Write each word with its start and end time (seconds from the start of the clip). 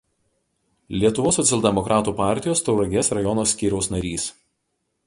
Lietuvos 1.01 1.37
socialdemokratų 1.41 2.15
partijos 2.23 2.65
Tauragės 2.71 3.13
rajono 3.19 3.47
skyriaus 3.55 3.93
narys. 3.97 4.29